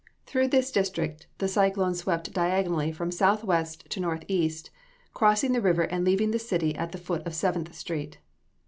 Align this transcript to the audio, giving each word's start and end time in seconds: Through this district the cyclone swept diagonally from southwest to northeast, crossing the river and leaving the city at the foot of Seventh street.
Through 0.25 0.47
this 0.47 0.71
district 0.71 1.27
the 1.37 1.47
cyclone 1.47 1.93
swept 1.93 2.33
diagonally 2.33 2.91
from 2.91 3.11
southwest 3.11 3.87
to 3.91 3.99
northeast, 3.99 4.71
crossing 5.13 5.51
the 5.51 5.61
river 5.61 5.83
and 5.83 6.03
leaving 6.03 6.31
the 6.31 6.39
city 6.39 6.73
at 6.75 6.91
the 6.91 6.97
foot 6.97 7.21
of 7.27 7.35
Seventh 7.35 7.71
street. 7.75 8.17